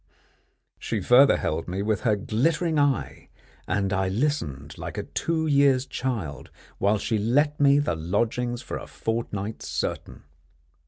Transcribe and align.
She 0.79 0.99
further 0.99 1.37
held 1.37 1.67
me 1.67 1.83
with 1.83 2.01
her 2.01 2.15
glittering 2.15 2.79
eye, 2.79 3.29
and 3.67 3.93
I 3.93 4.07
listened 4.09 4.75
like 4.79 4.97
a 4.97 5.03
two 5.03 5.45
years' 5.45 5.85
child 5.85 6.49
while 6.79 6.97
she 6.97 7.19
let 7.19 7.59
me 7.59 7.77
the 7.77 7.95
lodgings 7.95 8.63
for 8.63 8.77
a 8.79 8.87
fortnight 8.87 9.61
certain. 9.61 10.23